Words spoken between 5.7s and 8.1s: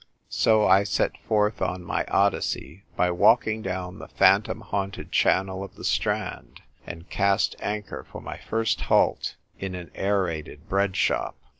the Strand, and cast anchor